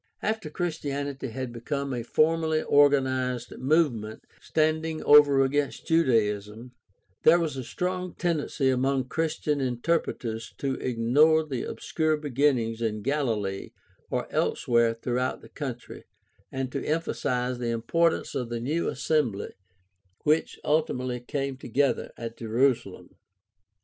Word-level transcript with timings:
After 0.23 0.49
Christianity 0.49 1.27
had 1.27 1.53
become 1.53 1.93
a 1.93 2.01
formally 2.01 2.63
organized 2.63 3.55
move 3.59 3.93
ment 3.93 4.23
standing 4.41 5.03
over 5.03 5.43
against 5.45 5.85
Judaism, 5.85 6.71
there 7.21 7.37
was 7.37 7.55
a 7.55 7.63
strong 7.63 8.15
tendency 8.15 8.69
among 8.71 9.09
Christian 9.09 9.61
interpreters 9.61 10.55
to 10.57 10.73
ignore 10.81 11.45
the 11.45 11.65
obscure 11.65 12.17
beginnings 12.17 12.81
in 12.81 13.03
Galilee 13.03 13.69
or 14.09 14.27
elsewhere 14.31 14.95
throughout 14.95 15.41
the 15.41 15.49
country 15.49 16.05
and 16.51 16.71
to 16.71 16.83
emphasize 16.83 17.59
the 17.59 17.69
importance 17.69 18.33
of 18.33 18.49
the 18.49 18.59
new 18.59 18.87
assembly 18.87 19.53
which 20.23 20.59
ultimately 20.63 21.19
came 21.19 21.57
together 21.57 22.11
at 22.17 22.37
Jerusalem. 22.37 23.17